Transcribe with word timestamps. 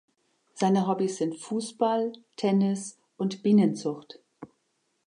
Seine 0.55 0.87
Hobbys 0.87 1.17
sind 1.17 1.35
Fußball, 1.37 2.13
Tennis 2.35 2.97
und 3.17 3.43
Bienenzucht. 3.43 4.19